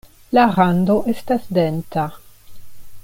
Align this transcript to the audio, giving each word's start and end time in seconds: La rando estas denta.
La 0.37 0.45
rando 0.55 0.95
estas 1.13 1.45
denta. 1.59 2.07